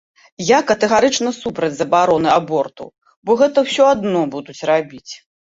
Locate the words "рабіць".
4.73-5.09